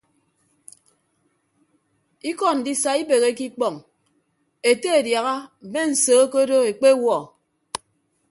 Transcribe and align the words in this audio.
Ikọ 2.29 2.47
ndisa 2.57 2.91
ibeheke 3.01 3.43
ikpọñ 3.49 3.75
ete 4.69 4.87
adiaha 4.99 5.35
mme 5.65 5.81
nsoo 5.91 6.25
ke 6.31 6.37
odo 6.43 6.57
ekpewuọ. 6.71 7.17